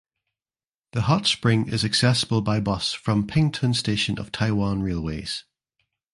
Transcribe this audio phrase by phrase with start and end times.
[0.93, 5.43] The hot spring is accessible by bus from Pingtung Station of Taiwan Railways.